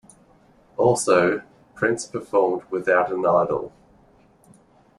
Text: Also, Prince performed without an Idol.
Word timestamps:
Also, 0.77 1.43
Prince 1.75 2.07
performed 2.07 2.63
without 2.71 3.11
an 3.11 3.23
Idol. 3.23 3.71